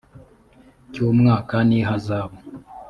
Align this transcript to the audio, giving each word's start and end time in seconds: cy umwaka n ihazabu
cy 0.91 0.99
umwaka 1.09 1.55
n 1.67 1.69
ihazabu 1.79 2.37